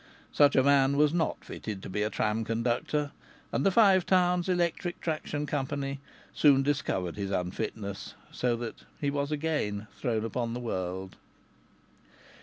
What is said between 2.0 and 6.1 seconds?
a tram conductor, and the Five Towns Electric Traction Company